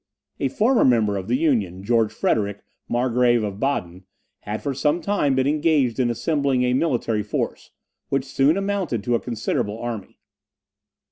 A 0.39 0.47
former 0.47 0.83
member 0.83 1.15
of 1.15 1.27
the 1.27 1.37
Union, 1.37 1.83
George 1.83 2.11
Frederick, 2.11 2.63
Margrave 2.89 3.43
of 3.43 3.59
Baden, 3.59 4.05
had 4.39 4.63
for 4.63 4.73
some 4.73 4.99
time 4.99 5.35
been 5.35 5.45
engaged 5.45 5.99
in 5.99 6.09
assembling 6.09 6.63
a 6.63 6.73
military 6.73 7.21
force, 7.21 7.69
which 8.09 8.25
soon 8.25 8.57
amounted 8.57 9.03
to 9.03 9.13
a 9.13 9.19
considerable 9.19 9.77
army. 9.77 10.17